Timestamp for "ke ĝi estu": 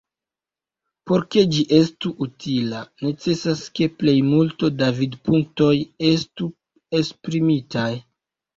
1.35-2.11